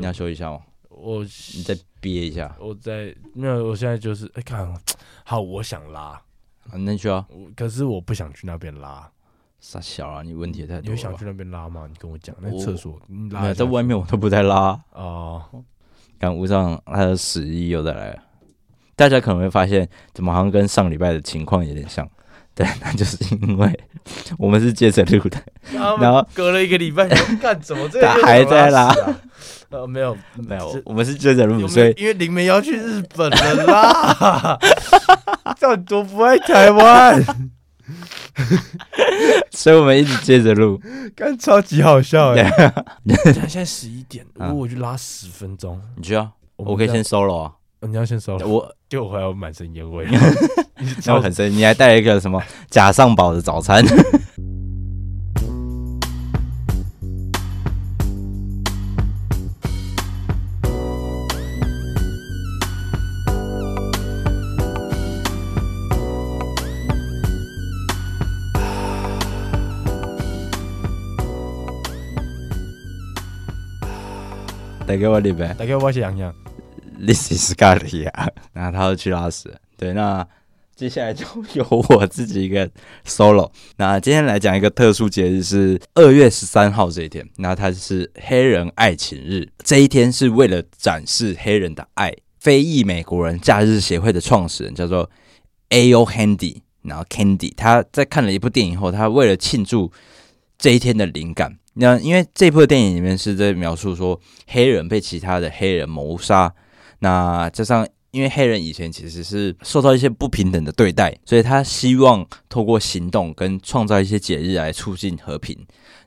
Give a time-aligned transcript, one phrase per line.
[0.00, 0.60] 你要休息一下吗？
[0.88, 2.54] 我你再憋一下。
[2.58, 4.74] 我在没有，我现在就是哎、欸，看
[5.24, 6.00] 好，我想拉，
[6.70, 7.26] 啊、那去啊。
[7.54, 9.08] 可是我不想去那边拉。
[9.60, 10.82] 傻小啊，你问题也太多了。
[10.84, 11.86] 你会想去那边拉吗？
[11.86, 15.44] 你跟我讲，那厕所你拉没有在外面，我都不在拉哦。
[16.18, 18.22] 看吴尚他的屎意又再来了，
[18.96, 22.08] 大家可能会发现，怎么好像跟上礼拜的情况有点像。
[22.60, 23.80] 对，那就是因为
[24.36, 25.38] 我们是接着录的，
[25.72, 27.08] 然后隔了一个礼拜，
[27.40, 27.88] 干什么？
[27.88, 28.94] 这他还在拉？
[29.70, 34.58] 呃，没有没有，我们是接着录，所以因为林梅要去日本了啦，
[35.58, 37.24] 到底多不爱台湾？
[39.52, 40.78] 所以我们一直接着录，
[41.16, 42.52] 干超级好笑哎！
[43.32, 46.30] 现在十一点，如果我去拉十分钟，你去啊？
[46.56, 47.52] 我可以先 solo 啊？
[47.82, 50.04] 你要先 solo，我就回来我满身烟味，
[51.02, 53.82] 然后很深，你还带了一个什么 假上宝的早餐？
[74.86, 76.34] 带给我礼拜，带给我想想。
[77.04, 79.50] This is Scotty 啊， 然后他就去拉屎。
[79.76, 80.26] 对，那
[80.76, 82.70] 接下来就 由我自己一个
[83.06, 83.50] solo。
[83.76, 87.26] 那今天来讲一个特殊节日，是二月十三号这一天。
[87.36, 92.14] 那它是黑人爱情日，这一天是为了展示黑人的爱。
[92.38, 95.10] 非裔美国人假日协会的创始人叫做
[95.68, 96.06] A.O.
[96.06, 99.92] Handy，然后 Candy，他在看了一部电影后，他为了庆祝
[100.58, 101.58] 这一天的灵感。
[101.74, 106.52] 那因为这部电影里面是在描述说黑人被其他的黑人谋杀，
[107.00, 115.56] 那加上因为黑人以前其实是受到一些不平等的对待，所以他希望透过行动跟创造一些节日来促进和平，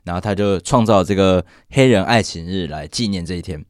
[0.04, 3.64] 然后他就创造这个黑人爱情日来纪念这一天。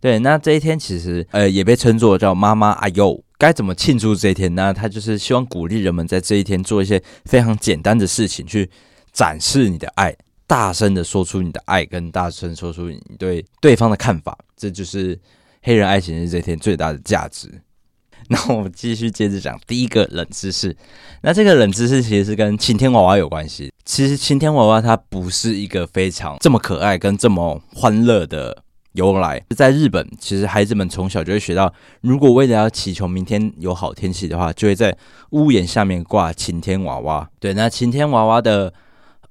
[0.00, 3.22] 对，那这一天其实呃也被称作叫妈妈阿尤。
[3.36, 4.74] 该怎么庆祝这一天呢？
[4.74, 8.68] 他就是希望鼓励人们在这一天做一些非常简单的事情，去
[9.12, 10.14] 展示你的爱。
[10.46, 15.18] 大声的说出你的爱，跟大声说出你对对方的看法，这就是
[15.62, 17.62] 黑人爱情日这天最大的价值。
[18.30, 20.76] 那我们继续接着讲第一个冷知识。
[21.22, 23.72] 那这个冷知识其实是跟晴天娃娃有关系。
[23.84, 29.42] 其实晴天娃娃它不是一个非常这么可爱跟这么欢乐的由来。
[29.56, 34.96] 在日本，其实孩子们从小就会学到，如果为了要祈求明天有好天气的话，就会在
[35.30, 37.30] 屋檐下面挂晴天娃娃。
[37.40, 38.72] 对，那晴天娃娃的。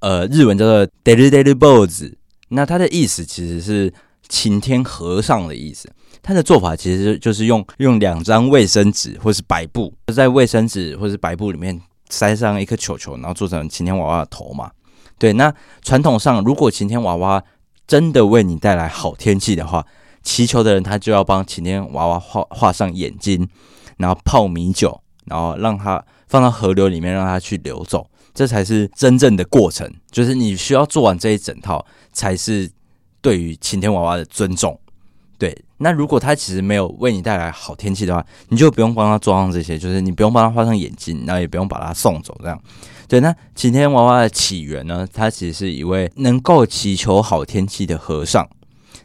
[0.00, 2.08] 呃，日文叫做 “daily daily boss”，
[2.50, 3.92] 那它的意思其实是
[4.28, 5.90] 晴天和尚的意思。
[6.28, 11.80] 他的做法其实就是用用两张卫生纸或是白布，在卫生纸或是白布里面
[12.10, 14.70] 塞上一颗球球，然后做成晴天娃娃的头嘛。
[15.18, 15.50] 对，那
[15.80, 17.42] 传统上，如果晴天娃娃
[17.86, 19.86] 真的为你带来好天气的话，
[20.22, 23.48] 祈求的人他就要帮晴天娃娃画画上眼睛，
[23.96, 28.06] 然后泡米酒，然后让它放到河流里面，让它去流走。
[28.34, 32.70] 这才是真正的过程，就是你需要做完这一整套，才是
[33.22, 34.78] 对于晴天娃娃的尊重。
[35.38, 42.36] 对，那如果他其实没有为你带来好天气的话，你就不用帮他装上这些，就是你不用帮他画上眼睛，然后也不用把他送走。
[42.42, 42.60] 这样，
[43.06, 43.20] 对。
[43.20, 45.06] 那晴天娃娃的起源呢？
[45.12, 48.48] 他其实是一位能够祈求好天气的和尚，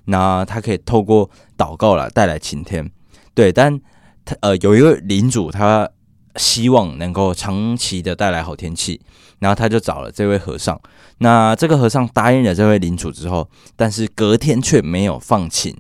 [0.05, 2.89] 那他可以透过祷告来带来晴天。
[3.35, 3.79] 对，但
[4.25, 5.89] 他呃有一位领主他。
[6.38, 8.99] 希望能够长期的带来好天气，
[9.38, 10.81] 然后他就找了这位和尚。
[11.19, 15.77] 那这个和尚答应了这位领主之后，但是隔天却没有放晴。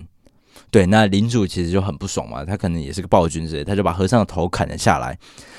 [0.73, 5.15] 对，那领主其实就很不爽嘛，他可能也是个暴君之类，他就把和尚的头砍了下来。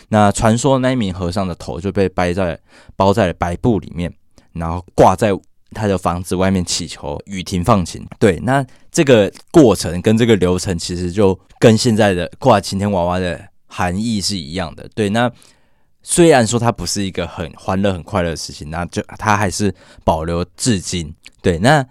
[0.08, 2.58] 那传说那一名和尚的头就被掰在
[2.96, 4.12] 包在了白布里面，
[4.52, 5.30] 然后挂在
[5.70, 8.04] 他的房子外面祈求雨停放晴。
[8.18, 13.40] 对，那这个过程跟这个流程其实就跟现在的挂晴天娃娃的。
[13.66, 15.08] 含义是一样的，对。
[15.08, 15.28] 那
[16.00, 21.12] 虽然说它不是一个很欢乐、很快乐的事情，那就它还是保留至今。
[21.42, 21.84] 对，那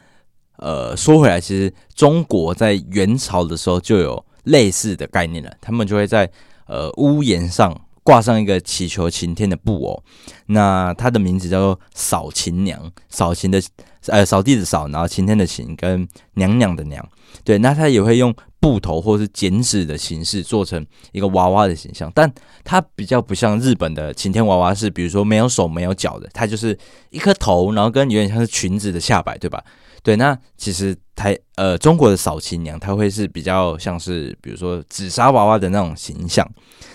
[0.58, 6.30] 呃，说回来，其实中国在元朝的时候就有类似的概念了，他们就会在
[6.68, 10.04] 呃屋檐上挂上一个祈求晴天的布偶，
[10.48, 13.62] 那它的名字叫做扫晴娘，扫晴的
[14.07, 17.07] 呃扫地的扫，然后晴天的晴跟娘娘的娘。
[17.44, 18.33] 对，那他也会用。
[18.63, 22.33] 布头或是剪纸的形式做成一个娃娃的形象，但
[22.63, 26.80] 它比较不像日本的晴天娃娃，是比如说没有手没有脚的，它就是
[27.10, 29.62] 一颗头，然后跟有点像是裙子的下摆，对吧？
[30.04, 36.48] 对，那其实台呃中国的扫晴娘，她会是比较像是比如说紫砂娃娃的那种形象，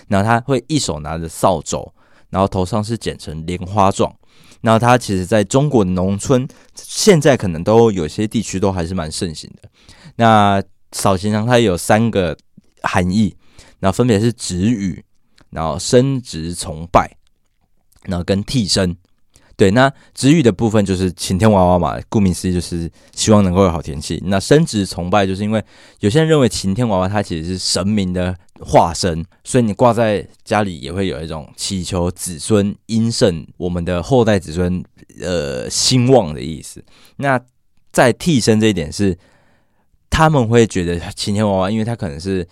[0.07, 1.91] 然后她会一手拿着扫帚，
[2.29, 4.15] 然后头上是剪成莲花状，
[4.61, 9.69] 然后它其实在中国农村现在可能都有些地区都还是蛮盛行的，
[10.15, 10.63] 那。
[10.91, 12.35] 扫行肠它有三个
[12.81, 13.37] 含义，
[13.79, 15.05] 然后分别是止语，
[15.51, 17.15] 然后生殖崇拜，
[18.05, 18.97] 然后跟替身。
[19.59, 24.17] 对，那止语的部分就是晴天娃娃嘛，顾名思义就是希望能够有好天气。
[24.27, 25.61] 那生殖崇拜就是因为
[25.99, 34.81] 有些人认为晴天娃娃它其实是神明的化身，所以你挂在家里也会有一种祈求子孙阴盛，我们的后代子孙
[35.19, 36.81] 呃兴旺的意思。
[37.17, 37.37] 那
[37.91, 39.17] 在替身这一点是，
[40.09, 42.47] 他们会觉得晴天娃娃，因为它可能是。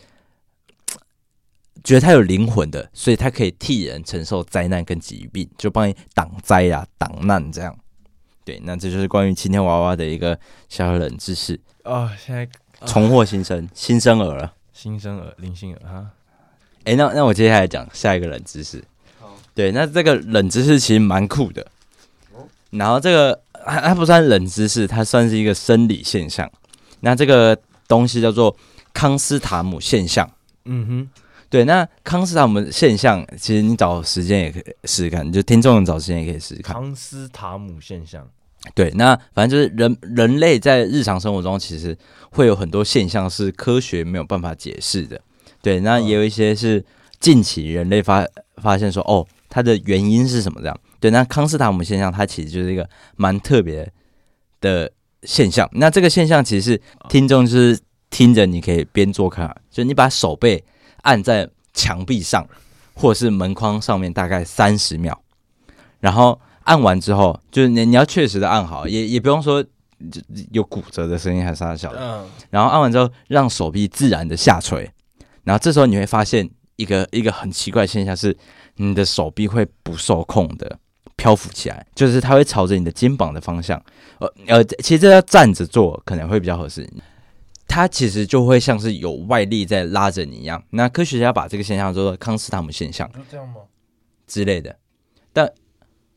[1.87, 7.73] 觉得他有灵魂的，所以他可以替人承受灾难跟疾病，就帮你挡灾啊、挡难这样。
[8.43, 10.37] 对，那这就是关于晴天娃娃的一个
[10.67, 12.11] 小冷知识哦。
[12.19, 12.45] 现在
[12.85, 16.11] 重获新生，新生儿了，新生儿，林心儿哈。
[16.83, 18.83] 哎，那那我接下来讲下一个冷知识。
[19.21, 21.65] 好，对，那这个冷知识其实蛮酷的。
[22.71, 26.51] 然后这个它它不算冷知识，它算是一个生理现象。
[26.99, 27.57] 那这个
[27.87, 28.53] 东西叫做
[28.93, 30.29] 康斯塔姆现象。
[30.65, 31.09] 嗯哼。
[31.49, 36.73] 对，那康斯塔姆现象，其实你找时间也可以试试看，就听众找时间也可以试试看。
[36.73, 38.27] 康斯塔姆现象，
[38.75, 41.97] 对，那反正就是人人类在日常生活中，其实
[42.31, 45.21] 会有很多现象是科学没有办法解释的。
[45.61, 46.83] 对，那也有一些是
[47.21, 48.25] 近期人类发
[48.57, 50.59] 发现说，哦，它的原因是什么？
[50.59, 53.89] 这样，对，那康斯塔姆现象，它其实就是一个蛮特别
[54.59, 54.91] 的
[55.23, 55.69] 现象。
[55.71, 57.79] 那这个现象其实是听众就是
[58.09, 60.61] 听着，你可以边做看，就你把手背。
[61.03, 62.47] 按在墙壁上
[62.93, 65.19] 或者是门框上面，大概三十秒，
[65.99, 69.63] 然后按完之后，就是你你要确实的按好，也也不用说
[70.51, 72.25] 有骨折的声音还是啥小的。
[72.49, 74.91] 然后按完之后，让手臂自然的下垂，
[75.43, 78.35] 然后这时候你会发现一个一个很奇怪的现象是，
[78.75, 80.77] 你的手臂会不受控的
[81.15, 83.81] 漂浮起来，就是它会朝着你的肩膀的方向。
[84.19, 86.87] 呃呃，其实这要站着做可能会比较合适。
[87.67, 90.63] 它其实就会像是有外力在拉着你一样。
[90.69, 93.55] 那科学家把这个现象叫做康斯坦姆现象，就这样吗？
[94.25, 94.75] 之类的。
[95.33, 95.51] 但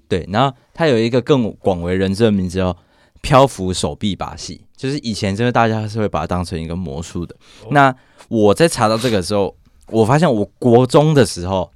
[0.08, 2.74] 对，然后它有一个更广为人知的名字叫
[3.20, 7.34] 漂浮手臂把戏，就是以前真的大家是会把它当成一个魔术的。
[7.64, 7.94] 哦、那
[8.28, 9.54] 我在查到这个时候，
[9.88, 11.70] 我发现我国中的时候，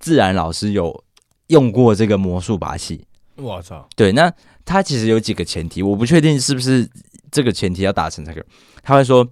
[0.00, 1.04] 自然老师有
[1.46, 3.06] 用过这个魔术把戏。
[3.36, 3.88] 我操！
[3.96, 4.30] 对，那
[4.64, 6.86] 它其实有几个前提，我不确定是不是。
[7.30, 8.42] 这个前提要达成才可以。
[8.82, 9.26] 他会说：“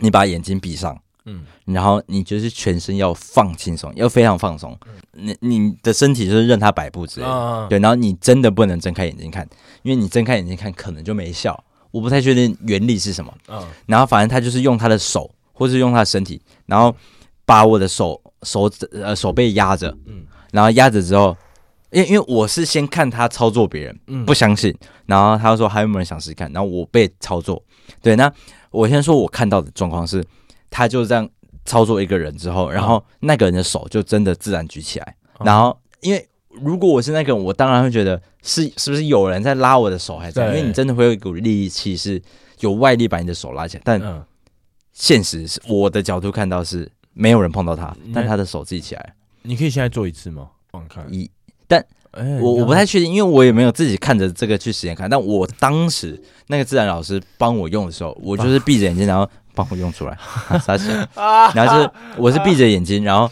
[0.00, 4.78] 你把眼睛闭上，嗯，然后你就是全身要放轻松，要非常放松。
[5.12, 7.78] 你你的身体就是任它摆布之类的，对。
[7.78, 9.48] 然后你真的不能睁开眼睛看，
[9.82, 11.58] 因为你睁开眼睛看可能就没效。
[11.90, 13.66] 我不太确定原理是什么，嗯。
[13.86, 16.94] 然后反正他就是用他的手，或是用他的身体，然后
[17.44, 21.36] 把我的手手呃手背压着，嗯，然后压着之后。”
[21.90, 27.62] 因为因为我是先看他操作别人，嗯，不相信，然后他说还有没有人想试试看，然后我被操作，
[28.02, 28.30] 对，那
[28.70, 30.24] 我先说我看到的状况是，
[30.68, 31.28] 他就这样
[31.64, 42.20] 操作一个人之后，然后那个人的手就真的自然举起来，然后因为如果我是那个人，我当然会觉得是是不是有人在拉我的手还在，因为你真的会有一股力气是
[42.60, 44.24] 有外力把你的手拉起来，但
[44.92, 50.48] 现实是我的角度看到是没有人碰到他，但他的手自己起来，你可以现在做一次吗？
[50.70, 51.04] 放开。
[51.10, 51.30] 一。
[51.66, 51.84] 但
[52.40, 55.08] 我我不太确定，因为我也没有自己看着这个去实验看。
[55.08, 60.18] 但我当时那个自然老师帮我用的时候，我就是闭着眼睛，然后帮我用出来，
[60.60, 60.88] 撒气。
[61.54, 63.30] 然后是 我是闭着眼睛，然后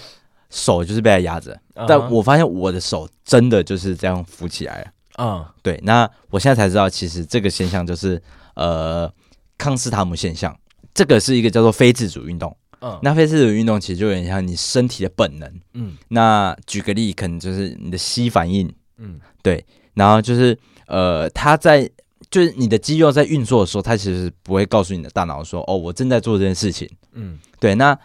[0.51, 1.59] 手就是被他压着。
[1.89, 4.87] 但我发现我的手真的就是这样浮起来了。
[5.19, 5.81] 嗯，对。
[5.85, 8.21] 那我现在才知道，其实这个现象就是
[8.55, 9.11] 呃
[9.57, 10.55] 康斯塔姆现象。
[10.93, 12.57] 这个是一个叫做非自主运动。
[12.81, 15.61] 嗯，那非自主运动其实就有点像你身体的本能。
[15.75, 18.73] 嗯，那举个例，可能就是你的膝反应。
[18.99, 19.65] 嗯，对。
[19.95, 21.89] 然后就是呃，它在
[22.31, 27.75] 就是你的肌肉在运作的时候，它其实不会告诉你的大脑说：“哦，我正在做这件事情。”嗯，对。
[27.77, 27.97] 那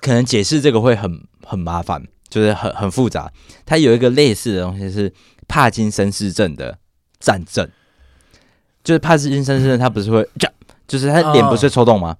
[0.00, 3.30] 可能解释这个会很很麻烦，就是很很复杂。
[3.66, 5.12] 它有一个类似的东西是
[5.46, 6.78] 帕金森氏症的
[7.20, 7.68] 战症，
[8.82, 10.54] 就是帕金森氏症，它不是会这样，
[10.88, 12.16] 就是他脸不是会抽动吗？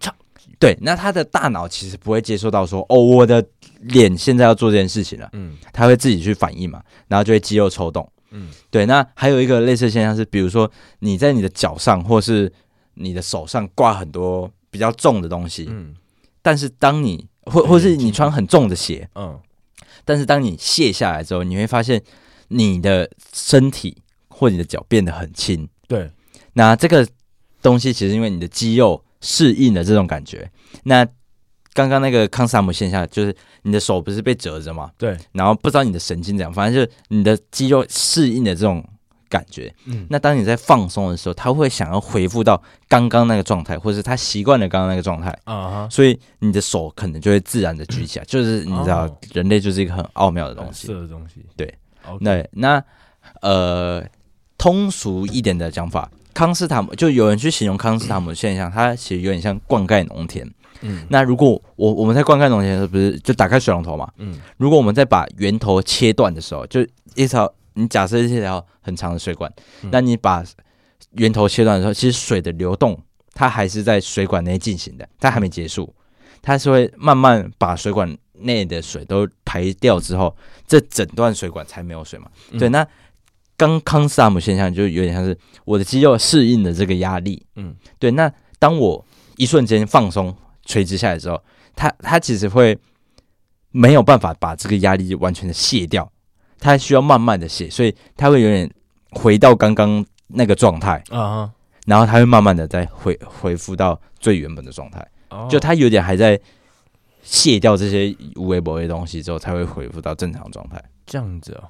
[0.62, 3.44] 哦对，那他的大脑其实不会接受到说，哦，我的
[3.80, 8.86] 脸现在要做这件事情了，嗯，他会自己去反应嘛，然后就会肌肉抽动，嗯，对。
[8.86, 12.52] 那还有一个类似现象是，比如说你在你的脚上或是
[12.94, 15.96] 你的手上挂很多比较重的东西，嗯，
[16.42, 19.40] 但是当你或或是你穿很重的鞋，嗯，
[20.04, 22.00] 但是当你卸下来之后，你会发现
[22.48, 23.96] 你的身体
[24.28, 26.08] 或你的脚变得很轻，对。
[26.52, 27.08] 那这个
[27.60, 29.02] 东西其实因为你的肌肉。
[29.22, 30.50] 适应的这种感觉，
[30.84, 31.06] 那
[31.72, 34.90] 刚刚那个康萨姆现象，就是你的手不是被折着吗？
[34.98, 38.84] 对，然后不知道你的神经怎样，反正就是你的肌肉适应的这种
[39.30, 39.74] 感觉。
[39.86, 48.24] 嗯，那当你在放松的时候，他会想要恢复到刚刚那个状态，或者是他习惯了刚刚那个状态啊，所以你的手可能就会自然的举起来。
[48.28, 50.88] 就是你知道，人类就是一个很奥妙的东西。
[50.88, 51.74] 色的东西，对，
[52.20, 52.84] 那那
[53.40, 54.04] 呃，
[54.58, 60.48] 通俗一点的讲法，康斯坦姆就有人去形容康斯坦姆的现象，它其实有点像灌溉农田。
[60.80, 64.10] 嗯，那如果我我们在灌溉农田的时候，不是就打开水龙头嘛？
[64.16, 66.84] 嗯，如果我们在把源头切断的时候，就
[67.14, 70.42] 一条你假设是一条很长的水管，嗯、那你把
[71.12, 72.98] 源头切断的时候，其实水的流动
[73.32, 75.94] 它还是在水管内进行的，它还没结束，
[76.40, 80.34] 它是会慢慢把水管内的水都排掉之后，
[80.66, 82.26] 这整段水管才没有水嘛？
[82.50, 82.84] 嗯、对，那
[83.56, 89.04] 刚康斯坦姆现象就有点像是我的肌肉适应了这个压力，嗯，对，那当我
[89.36, 90.34] 一瞬间放松。
[90.64, 91.42] 垂直下来之后，
[91.74, 92.78] 它它其实会
[93.72, 96.08] 没有办法把这个压力完全的卸掉，
[96.60, 98.72] 它需要慢慢的卸，所以它会有点
[99.10, 101.02] 回到刚刚那个状态。
[101.10, 101.50] 啊，
[101.84, 105.04] 然后它会慢慢的再回恢复到最原本的状态，
[105.50, 106.40] 就它有点还在
[107.24, 110.80] 卸掉这些无微博的东西之后，才会恢复到正常状态。
[111.04, 111.66] 这样子哦，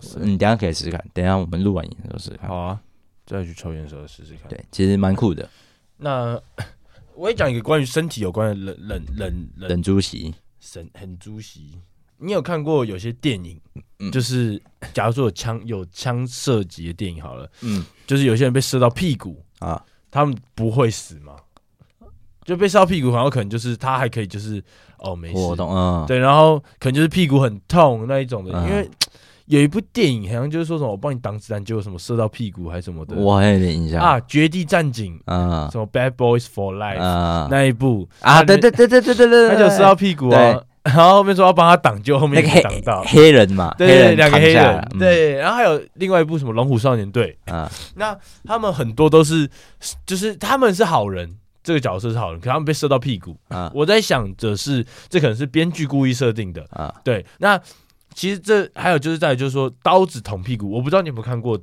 [0.00, 2.48] 对，你等下可以试试看，等下我们录完影的时候试试看。
[2.48, 2.80] 好啊，
[3.26, 4.48] 再去抽烟的时候试试看。
[4.48, 5.48] 对，其实蛮酷的。
[5.96, 6.40] 那。
[7.20, 11.76] 我也讲一个关于身体有关的冷冷冷冷猪席，神很猪席。
[12.16, 13.60] 你有看过有些电影，
[13.98, 14.62] 嗯、就是
[14.94, 21.34] 假如说有枪有枪射击的电影好了，嗯，就是有些人被射到屁股啊，他们不会死吗？
[22.44, 24.62] 就被射到屁股，然后可能就是他还可以就是
[24.98, 28.88] 哦没事，嗯，对，然后可能就是屁股很痛那一种的，嗯、因为。
[29.48, 33.98] 有一部电影，好像就是说什么我帮你挡子弹，结果什么射到屁股还是什么的，我还有点印象。
[33.98, 38.06] 啊，《绝地战警》啊，什么《Bad Boys for Life》啊，那一部。
[38.20, 43.02] 啊，对对对对对对对，他就射到屁股啊，然后后面说要帮他挡，就后面挡到。
[43.06, 48.14] 黑人嘛，对，两个黑人，对，然后还有另外一部什么《龙虎少年队》啊，那
[48.44, 49.48] 他们很多都是，
[50.04, 53.34] 就是他们是好人，这个角色是好人，可他们被射到屁股。
[53.48, 56.66] 啊，我在想着是这可能是编剧故意设定的。
[56.70, 57.58] 啊，对，那。
[58.14, 61.58] 其实这还有就是在就是说刀子捅屁股，我不知道你有没有看过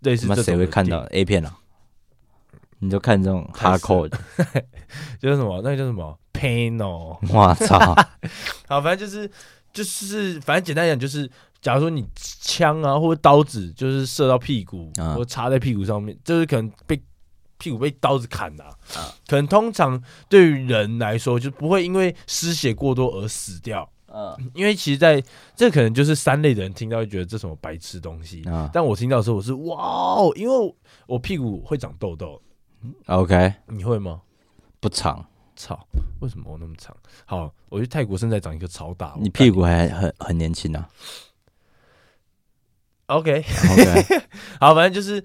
[0.00, 0.44] 类似这种。
[0.44, 1.56] 谁会看到 A 片啊？
[2.80, 4.08] 你就看这种 hardcore，
[5.18, 5.62] 就是什么？
[5.62, 7.16] 那个叫什么？Pain 哦！
[7.30, 7.78] 我操！
[8.68, 9.30] 好，反正就是
[9.72, 11.30] 就是，反正简单讲就是，
[11.62, 17.00] 假如说你枪啊或者刀子就是射到屁股，嗯、或插在屁股上面，就是可能被
[17.56, 18.70] 屁股被刀子砍的啊。
[18.98, 23.88] 嗯、可能通常对于人来说，就不会因为失血过多而死掉。
[24.16, 25.20] 嗯，因为其实在
[25.56, 30.74] 这可能就是三类的人听到会觉得这什么白痴东西，嗯、但我听到的时候我是哇哦，因为
[31.08, 32.40] 我屁股会长痘痘。
[33.06, 34.22] OK，你会吗？
[34.78, 35.76] 不长，操，
[36.20, 36.96] 为什么我那么长？
[37.26, 40.88] 好，我去泰国现在长一个超大，你屁股还很很年轻啊。
[43.06, 44.20] OK OK，
[44.60, 45.20] 好，反正就是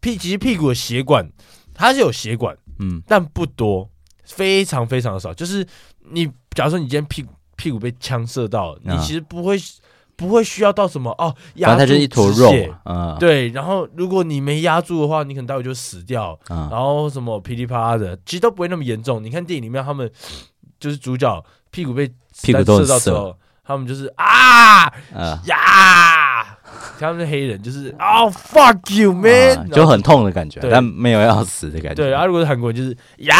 [0.00, 1.32] 屁，其实屁股的血管
[1.72, 3.88] 它是有血管，嗯，但不多，
[4.24, 5.32] 非常非常的少。
[5.32, 5.66] 就是
[6.10, 7.32] 你假如说你今天屁股。
[7.64, 9.56] 屁股被枪射到，你其实不会
[10.16, 12.52] 不会需要到什么哦，压住一坨肉，
[12.84, 13.48] 嗯，对。
[13.48, 19.24] 然后如果你没压住的话，你可能待会就死掉，然后什么噼里啪啦的，其实都不会那么严重。
[19.24, 20.10] 你看电影里面，他们
[20.78, 22.06] 就是主角屁股被
[22.42, 24.84] 屁股射到之后，他们就是啊
[25.46, 25.56] 呀，
[26.98, 31.94] 他们是黑人，就是哦 fuck you man，就很痛的感觉，但没有要死的感觉。
[31.94, 33.34] 对，然后如果是韩国人，就是呀。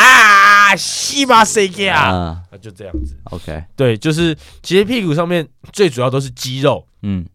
[0.64, 3.14] 啊，西巴塞给啊，就这样子。
[3.24, 7.26] OK，对，就是其实屁股上面最主要都是肌肉，嗯，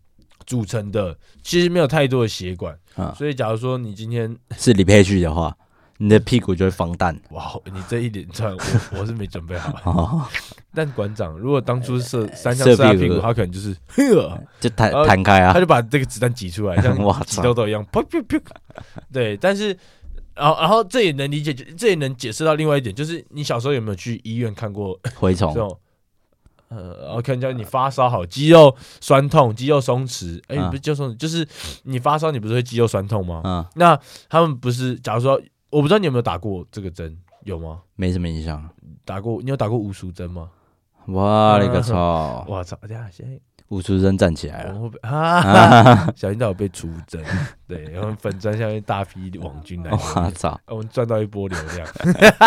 [0.48, 2.75] 组成的，其实没有太多的血管。
[2.96, 5.56] 啊，所以假如说你今天是李佩旭的话，
[6.00, 7.15] 你的屁股就会防弹。
[7.29, 8.60] 哇，你这一连串我
[9.00, 10.27] 我是没准备好。
[10.74, 13.75] 但馆长如果当初射三枪射他屁股，他可能就是
[14.60, 18.41] 就弹弹开啊，他就把这个子弹挤出来，像挤痘痘一样，噗噗噗。
[19.13, 19.77] 对，但是。
[20.36, 25.77] 然后，然后这也能理解，这也能解释到另外一点，就是你小时候有没有去医院看过蛔虫？
[26.70, 31.46] 呃，然后看见你发烧好，肌肉酸痛，肌肉松弛，哎，不是就松，就是
[31.84, 33.41] 你发烧，你不是会肌肉酸痛吗？
[33.44, 35.38] 嗯，那他们不是，假如说，
[35.70, 37.82] 我不知道你有没有打过这个针，有吗？
[37.96, 38.70] 没什么印象。
[39.06, 40.50] 打过，你有打过无数针吗？
[41.08, 42.46] 哇，你个操！
[42.50, 42.78] 我操！
[42.82, 43.40] 等下先。
[43.70, 46.12] 无数针站起来了， 啊！
[46.16, 47.24] 小心到我被出针，
[47.68, 50.60] 对，然后粉砖下面大批网军来，我操！
[50.66, 51.88] 我们赚到一波流量，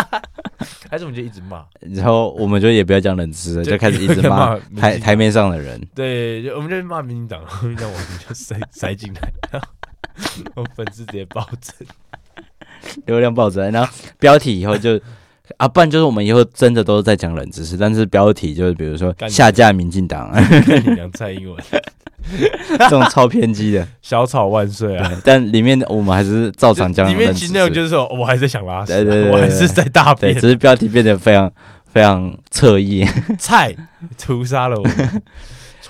[0.91, 9.31] 还是我们就一直骂，然后我们就也不要讲冷知识，就开始一直骂台台面上的人，对，我们就骂民进党，民进党网军就塞塞进来，
[10.55, 11.87] 我粉丝直接暴增，
[13.05, 14.99] 流量爆增，然后标题以后就
[15.57, 20.31] 啊，不然就是我们以后真的都是在讲冷知识，但是标题就是比如说下架民进党，
[20.95, 21.57] 讲蔡英文，
[22.79, 25.11] 这种超偏激的，小草万岁啊！
[25.23, 31.51] 但里面我们还是照常讲，里面其实内容就是说，我还是想拉屎，对对对，我还是在大便，只是标题变得非常
[31.91, 33.05] 非常侧翼，
[33.37, 33.75] 菜
[34.17, 34.77] 屠杀了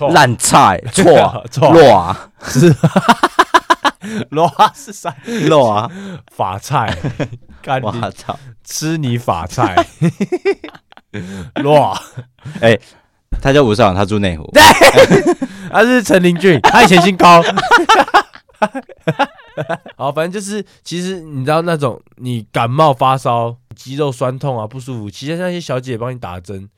[0.00, 1.72] 我，烂菜错错。
[1.72, 2.16] 弱。
[2.42, 2.74] 是。
[4.30, 5.14] 罗啊是啥？
[5.48, 5.90] 罗啊，
[6.32, 6.96] 法菜，
[7.82, 9.74] 我操，吃你法菜，
[11.62, 11.96] 罗，
[12.60, 12.78] 哎，
[13.40, 14.62] 他叫吴少阳，他住内湖，对，
[15.70, 17.42] 他是陈林俊，他以前姓高，
[19.96, 26.68] 好，反正就是，其实你知道那种你感冒发烧、肌肉酸痛啊不舒服，其实那些小姐帮你打针，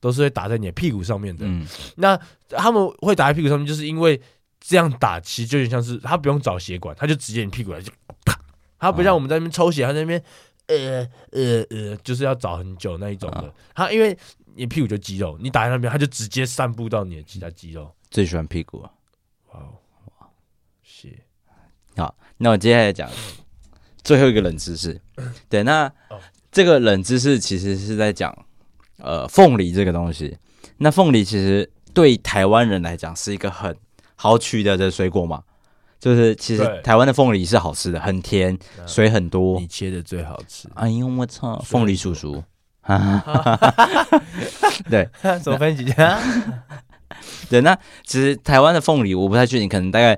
[0.00, 1.44] 都是会打在你的屁股上面的。
[1.46, 1.66] 嗯，
[1.96, 2.18] 那
[2.50, 4.20] 他们会打在屁股上面，就是因为。
[4.62, 7.92] 这样打其实就有点像是他不用找血管，他就直接你屁股来就
[8.24, 8.38] 啪，
[8.78, 10.22] 他不像我们在那边抽血，他在那边
[10.68, 13.52] 呃呃呃，就是要找很久那一种的。
[13.74, 14.16] 他因为
[14.54, 17.92] 你屁股就肌肉，你打在那边，他就直接散布到你的其他肌肉。
[18.10, 18.90] 最喜欢屁股啊！
[19.52, 19.60] 哇
[20.18, 20.28] 哇，
[20.82, 21.18] 谢。
[21.96, 23.10] 好，那我接下来讲
[24.04, 25.00] 最后一个冷知识。
[25.48, 25.90] 对，那
[26.50, 28.32] 这个冷知识其实是在讲
[28.98, 30.36] 呃凤梨这个东西。
[30.76, 33.76] 那凤梨其实对台湾人来讲是一个很
[34.22, 35.42] 好取的这水果嘛，
[35.98, 39.58] 就是其实台湾的凤梨是好吃的，很甜，水很多。
[39.58, 40.68] 你切的最好吃。
[40.74, 42.40] 哎呦我操，凤梨叔叔。
[44.88, 45.08] 对，
[45.42, 46.20] 怎么分几家？
[47.50, 47.76] 对，那
[48.06, 50.16] 其实台湾的凤梨我不太确定，可能大概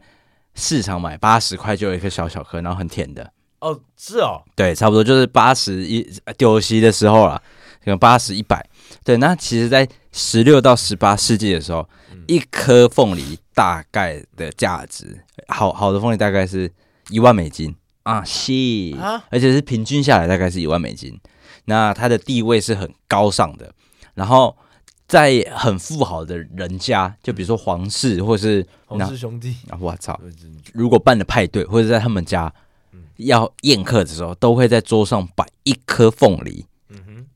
[0.55, 3.33] 市场买八十块就有一颗小小颗，然后很甜的。
[3.61, 4.43] 哦，是哦。
[4.55, 6.07] 对，差不多就是八十一
[6.37, 7.41] 丢席的时候啦，
[7.83, 8.63] 可能八十一百。
[9.05, 11.87] 对，那其实，在十六到十八世纪的时候，
[12.27, 16.73] 一颗凤梨大概的价值，好好的凤梨大概是
[17.11, 17.77] 一万美金。
[18.05, 18.53] 啊，是，
[19.31, 21.21] 而且是平均下来大概是一万美金。
[21.67, 23.73] 那它的地位是很高尚的，
[24.15, 24.57] 然后
[25.07, 29.55] 在很富豪的人家，就比如说皇室或是皇室兄弟。
[29.69, 30.19] 啊，我操，
[30.73, 32.53] 如果办了派对或者在他们家
[33.17, 36.67] 要宴客的时候，都会在桌上摆一颗凤梨。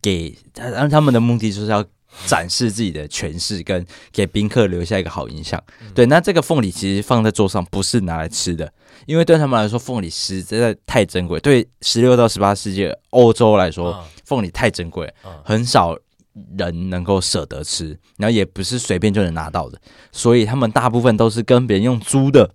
[0.01, 1.85] 给他，然后他们的目的就是要
[2.27, 5.63] 展示自己的权势，跟给宾客留下一个好印象。
[5.95, 8.73] 对，那这个凤梨其实放在桌上不是拿来吃的，
[9.07, 11.39] 因为对他们来说，凤梨实在太珍贵。
[11.41, 15.13] 对十六到十八世纪欧洲来说，凤梨太珍贵，
[15.45, 15.97] 很少
[16.57, 19.81] 人能够舍得吃，然后也不是随便就能拿到的，
[20.11, 22.51] 所以他们大部分都是跟别人用租的，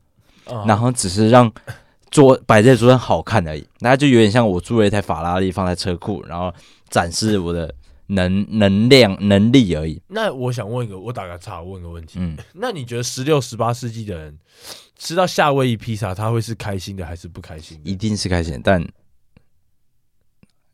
[0.66, 1.52] 然后只是让
[2.14, 3.68] 桌摆在桌上好看而已。
[3.80, 6.54] 那就有点像我租了一台法拉利放在车库，然后。
[6.90, 7.74] 展示我的
[8.06, 10.00] 能能量能力而已。
[10.10, 12.20] 那我想问一个，我打个岔，问个问题。
[12.20, 14.38] 嗯， 那你觉得十六、十八世纪的人
[14.96, 17.82] 吃到夏威夷披萨，他会是开心的还是不开心？
[17.84, 18.88] 一定是开心，但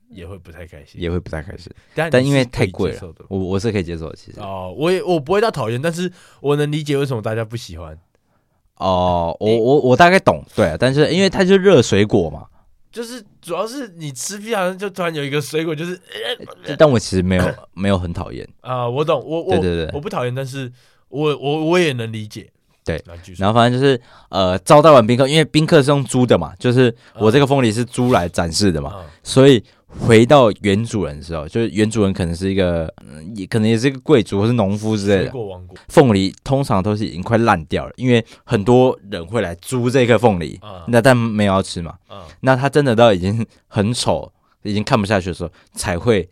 [0.10, 1.72] 也会不太开心，也会不太开心。
[1.96, 4.16] 但但因为太贵了，我我是可以接受的。
[4.18, 7.98] 其实哦，我也我不会到讨厌，但是我能理解为什么大家不喜欢。
[8.80, 12.44] 哦，我我我大概懂，对啊，但是因为它就是热水果嘛。
[12.92, 15.94] 就是主要是你吃披萨，就突然有一个水果，就是，
[16.66, 17.44] 呃、 但我其实没有
[17.76, 18.48] 没有很讨厌。
[18.62, 20.72] 啊，我懂，我我对对对，我不讨厌，但是
[21.08, 22.50] 我我我也能理解，
[22.84, 23.00] 对，
[23.38, 29.64] 然后反正就是呃，招待完宾客，因为宾客是用租的嘛，就是我这个凤梨是租来展示的嘛，嗯、所以。
[29.90, 32.94] 回到原主人的时候，就是原主人可能是一个，
[33.36, 35.34] 也可能也是一个贵族或是农夫之类的。
[35.88, 41.96] 凤梨通常都是已经快烂掉了，因为很多人会来租这颗凤梨，那但没有要吃嘛。
[42.42, 46.30] 那它真的到已经很丑，已经看不下去的时候，才会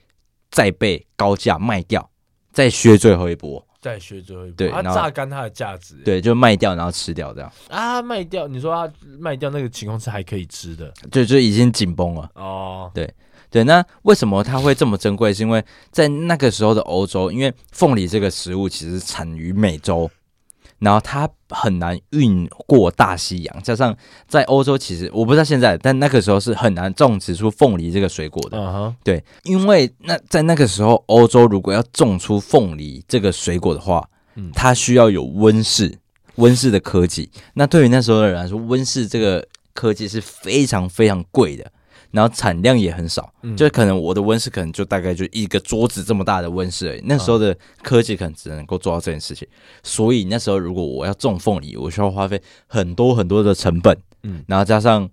[0.52, 2.08] 再被高价卖掉，
[2.52, 4.56] 再削最后一波，再削最后一波。
[4.56, 5.96] 对，榨干它的价值。
[6.06, 7.52] 对，就卖掉，然后吃掉这样。
[7.70, 8.48] 啊，卖掉？
[8.48, 10.94] 你说它卖掉那个情况是还可以吃的？
[11.10, 12.30] 对，就已经紧绷了。
[12.36, 13.12] 哦，对。
[13.50, 15.34] 对，那为什么它会这么珍贵？
[15.34, 20.10] 是因为在那个时候的欧洲，因为凤梨这个食物其实产于美洲，
[20.80, 23.96] 然后它很难运过大西洋，加上
[24.28, 28.58] 在欧洲其实我不知道现在，但那个时候是很难种植出凤梨这个水果的。
[28.58, 28.94] Uh huh.
[29.04, 34.08] 对，因为那在那个时候，欧洲如果要种出凤梨这个水果的话，
[34.54, 35.98] 它需要有温室，
[36.36, 37.30] 温室的科技。
[37.54, 41.72] 那对于那时候的人来说，温室这个科技是非常非常贵的。
[42.18, 47.02] 然后产量也很少，嗯、就可能我的温室可能就大概就一个桌子这么大的温室而已。
[47.06, 49.48] 那时候的科技可能只能够做到这件事情，
[49.84, 55.08] 所以那时候如果我要种凤梨，我需要花费很多很多的成本，嗯，然后加上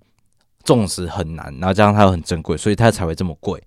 [0.64, 3.62] 种植很难，然后加上它又很珍贵，所以它才会这么贵。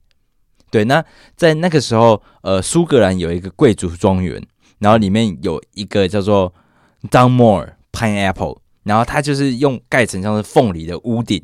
[0.72, 4.44] 对，那在那个时候，呃，苏格兰有一个贵族庄园，
[4.80, 6.52] 然后里面有一个叫做
[7.12, 11.40] Dunmore Pineapple，然后它就是用盖成像是凤梨的屋顶。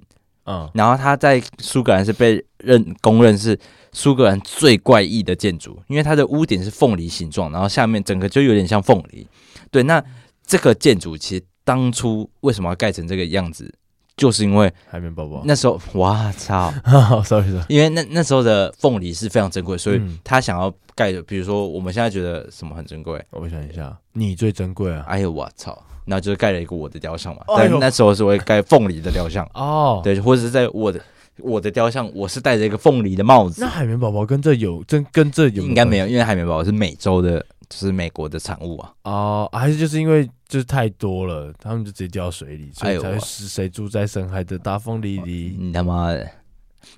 [0.46, 3.58] 嗯，然后它在苏格兰是被认公认是
[3.92, 9.28] 苏格兰最怪异的建筑，因为它的屋顶是凤梨形状，然后下面整个就有点像凤梨。
[9.72, 10.04] 对，那
[10.46, 13.74] 这个建筑其实当初为什么要盖成这个样子？
[14.16, 16.72] 就是因为海绵宝宝那时候，哇操，
[17.26, 25.04] sorry sorry，因为那那时候的凤梨是非常珍贵，所以他想要盖的，比如说我们现在觉得什么很珍贵，我想一下，你最珍贵啊！
[25.08, 31.00] 哎呦我操，那就是盖了一个我的雕像嘛，但那时候是会盖凤梨的雕像 哦，对，或者是在我的
[31.40, 33.62] 我的雕像，我是戴着一个凤梨的帽子。
[33.62, 37.46] 那海绵宝宝跟这有真跟这有应该没有，因为海绵宝宝是美洲的。
[37.70, 38.94] 就是美国的产物啊！
[39.04, 45.56] 哦，还是就是因为就是太多了，他们就直接掉水里，所以才会是谁住在深海的大凤梨里。
[45.58, 46.30] 你他妈的！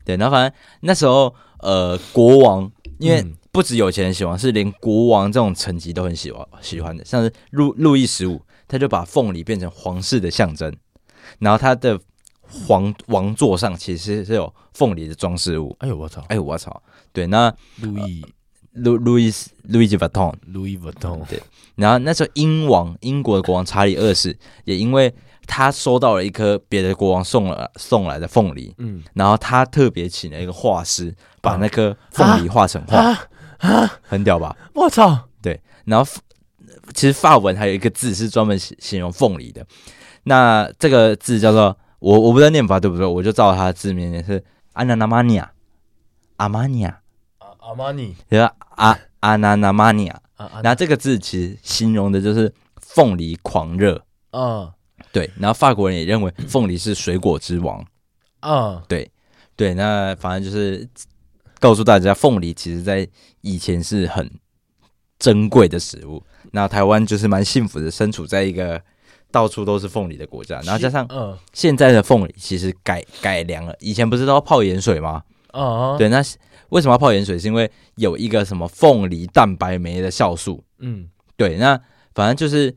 [0.04, 10.74] 对，然后反正那时候，呃，国王因为不止有钱人喜欢，是连国王这种层级都很喜欢喜欢的，像是路路易十五，他就把凤梨变成皇室的象征，
[11.40, 12.00] 然后他的
[12.48, 15.76] 皇王座上其实是有凤梨的装饰物。
[15.80, 16.24] 哎呦我操！
[16.30, 16.82] 哎呦我操！
[17.12, 18.26] 对，那路易。
[18.76, 21.42] 路路易斯路易吉瓦通，路易瓦通对。
[21.76, 25.16] 然后那时候英王英国的国王查理二世也因为
[25.48, 33.28] 他收到了一颗别的国王送了送来的凤梨，嗯，然后他特别请了一个画师把那颗凤梨画成画，啊，
[33.60, 34.54] 啊很屌吧？
[34.74, 35.30] 我操！
[35.42, 36.12] 对，然后
[36.94, 39.66] 其实法文还有一个字是专门形容凤梨的，
[40.24, 45.52] 那这个字叫做我我不知道念法对不对，我就照它的字面念是阿纳纳玛尼亚，
[46.38, 47.02] 阿玛尼亚。
[48.40, 48.56] 阿？
[48.76, 50.22] 阿阿纳纳玛尼亚，
[50.62, 54.04] 那这个字其实形容的就是凤梨狂热。
[54.32, 54.72] 嗯，
[55.12, 55.32] 对。
[55.40, 57.84] 然后法国人也认为凤梨是水果之王。
[58.42, 59.10] 嗯，对
[59.56, 59.74] 对。
[59.74, 60.88] 那反正就是
[61.60, 63.08] 告诉大家，凤梨其实在
[63.42, 64.30] 以前是很
[65.18, 66.22] 珍贵的食物。
[66.56, 68.82] 那台湾就是蛮幸福的，身处在一个
[69.30, 70.60] 到处都是凤梨的国家。
[70.62, 73.76] 然后加上，嗯，现在的凤梨其实改改良了。
[73.80, 75.22] 以前不是都要泡盐水吗？
[75.54, 76.24] 哦，对，那。
[76.70, 77.38] 为什么要泡盐水？
[77.38, 80.64] 是因为有一个什么凤梨蛋白酶的酵素。
[80.80, 81.80] 嗯，对，那
[82.16, 82.76] 反正就是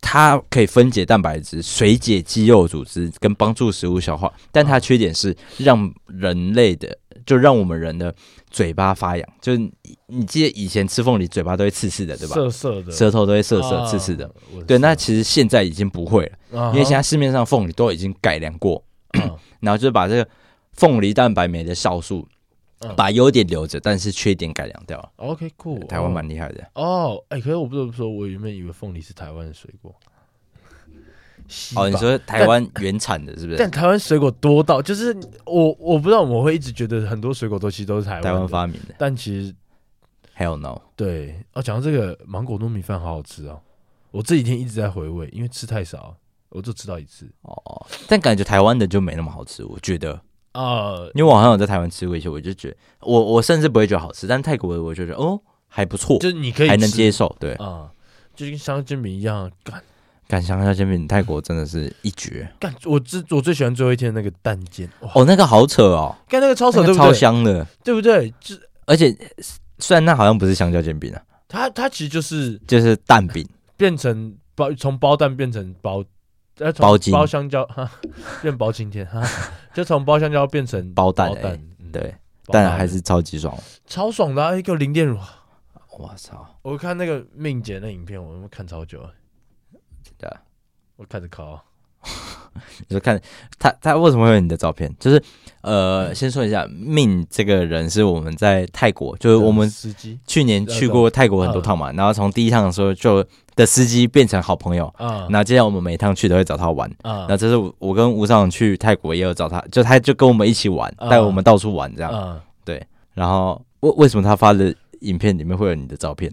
[0.00, 4.30] 它可以分解蛋白质、水解肌肉组织跟帮助食物消化。
[4.50, 8.14] 但它的缺点是让人类的，就让我们人的
[8.50, 9.28] 嘴巴发痒。
[9.40, 9.58] 就是
[10.06, 12.34] 你记得以前吃凤梨嘴巴都会刺刺的，对吧？
[12.34, 14.30] 涩涩的，舌头都会涩涩、刺刺的。
[14.66, 18.82] 对，那其实现在已经不会了，因为现在市面上凤梨都已经改良过，
[19.60, 20.28] 然后就是把这个
[20.72, 22.28] 凤梨蛋白酶的酵素。
[22.96, 25.08] 把优点留着，但是缺点改良掉了。
[25.14, 26.68] OK，cool，台湾蛮厉害的。
[26.74, 29.94] 哦，哎，可是我不得不说，我原本以为凤梨是台湾的水果。
[31.76, 33.58] 哦，你说台湾原产的是不是？
[33.58, 38.94] 但台湾水果多到，就是我我不知道，我会一直觉得很多水果都其实都是台湾台湾发明的。
[38.98, 39.54] 但其实
[40.36, 40.80] ，Hell no。
[40.96, 43.60] 对，哦，讲到这个芒果糯米饭，好好吃哦。
[44.10, 46.14] 我这几天一直在回味，因为吃太少，
[46.50, 47.26] 我就吃到一次。
[47.42, 50.20] 哦，但感觉台湾的就没那么好吃，我觉得。
[50.54, 57.90] 呃，因为我好像有在台湾吃过一些，我就觉得我我甚至不会觉得好吃，但泰国的我就觉得哦还不错，就是你可以还能接受，对啊，
[58.34, 59.82] 就跟香蕉煎饼一样，干
[60.32, 62.50] 干香蕉煎饼，泰国真的是一绝。
[62.58, 66.96] 干我最我最喜欢最后一天那个蛋煎，哦那个好扯哦，干那个超扯，对不对？
[66.96, 68.32] 超香的，对不对？
[68.40, 69.14] 就而且
[69.78, 76.02] 虽然那好像不是香蕉煎饼啊，它它其实就是就是蛋饼变成包，从包蛋变成包。
[76.78, 77.90] 包金包香蕉哈，
[78.40, 79.20] 变包青天哈，
[79.74, 81.32] 就从包香蕉变成包蛋，
[81.90, 82.14] 对，
[82.46, 85.18] 但还是超级爽，超爽的一个零点五，
[85.98, 86.46] 我操！
[86.60, 89.10] 我看那个命姐那影片，我看超久了，
[90.18, 90.40] 对啊，
[90.96, 91.60] 我开始考。
[92.88, 93.18] 你说看
[93.58, 94.92] 他他为什么会有你的照片？
[94.98, 95.22] 就是
[95.60, 99.70] 呃，先说一下，命这个人是我们在泰国，就是我们
[100.26, 103.24] 去年去过泰国很多趟嘛，然后从第一趟的时候就。
[103.54, 116.32] 的司机变成好朋友，嗯，那接下来我们每一趟去都会找他玩，嗯，那这是我跟吴尚去泰国也有找他，就他就跟我们一起玩，带我们到处玩这样，嗯，对，然后为为什么他发的影片里面会有你的照片？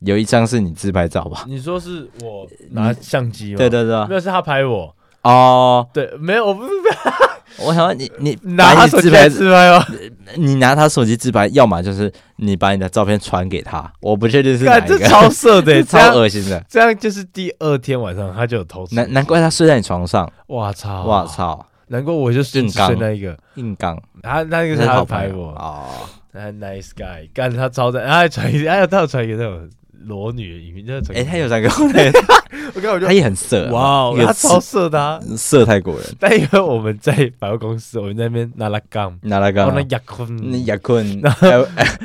[0.00, 1.44] 有一张是你自拍照吧？
[1.46, 3.58] 你说是我拿相机吗？
[3.58, 6.70] 对对对，没有是他拍我哦，对，没有我不是。
[7.58, 9.86] 我想问你，你拿他手机自拍吗？
[10.36, 14.98] 你拿他手机自拍，要么就是你把你的照片传给他，我不确定是哪一个。
[14.98, 16.62] 这超色的， 超恶心的。
[16.68, 18.94] 这样就是第二天晚上他就有偷吃。
[18.94, 20.30] 难难怪他睡在你床上。
[20.48, 21.04] 哇操！
[21.04, 21.64] 哇操！
[21.88, 22.62] 难怪我就睡
[22.98, 23.98] 那一个硬刚。
[24.22, 25.86] 他那个是他拍我哦，
[26.30, 29.70] 他 nice guy，干他超赞，他还传一，哎呀，他有传一个那种。
[30.04, 31.68] 裸女影片，哎，他有三个，
[32.74, 36.04] 我看我就他也很色，哇，他超色的，色泰国人。
[36.18, 40.28] 但因为我们在百货公司，我们在那边拿拉杠，拿拉杠，我那亚坤，
[40.66, 41.22] 亚坤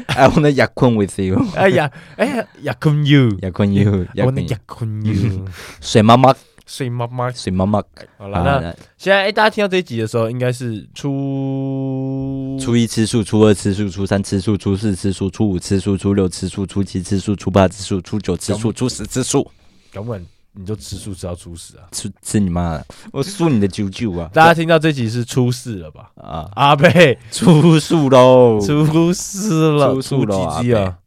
[0.08, 5.46] ，I wanna 亚坤 with you，哎呀，哎呀，亚坤 you，亚坤 you，我那亚坤 you，
[5.82, 6.34] 水妈妈，
[6.72, 7.84] 水妈妈，水妈妈。
[8.18, 8.62] 好了，那
[8.98, 19.46] 现在哎，大家听到这一集的时候，应该是初初一吃素，初二吃素，初三吃素，初四吃素，初五吃素，初六吃素，初七吃素，初八吃素，初九吃素，初十吃素。
[19.92, 21.84] 根本你就吃素吃到初十啊？
[21.92, 22.82] 吃吃你妈！
[23.12, 24.30] 我素你的舅舅啊！
[24.34, 26.10] 大家听到这集是初四了吧？
[26.16, 28.62] 啊，阿贝出素喽！
[28.62, 29.94] 出四了！
[29.96, 30.98] 出素了啊！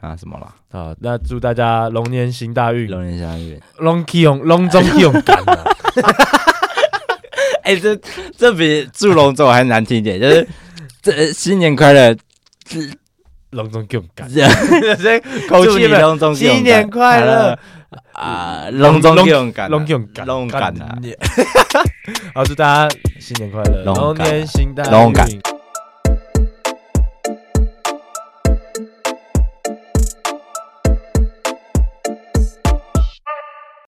[0.00, 0.54] 啊，什么啦？
[0.70, 5.64] 啊，那祝大家龙年行大运，龙年行大运，龙气勇，龙中气勇敢啊！
[7.64, 7.96] 哎，这
[8.36, 10.48] 这比祝龙总还难听一点，就是
[11.02, 12.16] 这新年快乐，
[13.50, 17.58] 龙中气勇敢，这口气了，新年快乐。
[18.12, 18.68] 啊！
[18.70, 20.96] 龙中气勇敢，龙气勇敢，龙敢啊！
[22.34, 25.59] 好，祝大家新年快乐，龙年行大运。